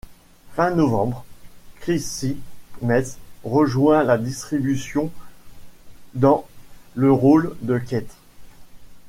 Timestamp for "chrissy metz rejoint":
1.81-4.03